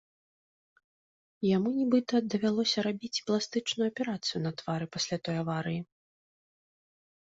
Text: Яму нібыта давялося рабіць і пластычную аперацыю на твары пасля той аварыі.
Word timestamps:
Яму 1.49 1.69
нібыта 1.79 2.23
давялося 2.35 2.79
рабіць 2.89 3.13
і 3.21 3.25
пластычную 3.31 3.87
аперацыю 3.93 4.39
на 4.49 4.57
твары 4.59 4.85
пасля 4.99 5.17
той 5.27 5.35
аварыі. 5.47 5.81